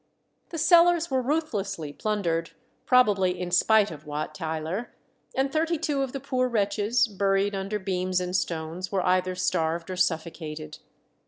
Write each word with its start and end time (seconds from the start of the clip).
The 0.49 0.57
cellars 0.57 1.11
were 1.11 1.21
ruthlessly 1.21 1.93
plundered, 1.93 2.53
probably 2.87 3.39
in 3.39 3.51
spite 3.51 3.91
of 3.91 4.07
Wat 4.07 4.33
Tyler, 4.33 4.95
and 5.35 5.51
thirty 5.53 5.77
two 5.77 6.01
of 6.01 6.11
the 6.11 6.19
poor 6.19 6.47
wretches, 6.47 7.07
buried 7.07 7.53
under 7.53 7.77
beams 7.77 8.19
and 8.19 8.35
stones, 8.35 8.91
were 8.91 9.03
either 9.05 9.35
starved 9.35 9.91
or 9.91 9.95
suffocated. 9.95 10.79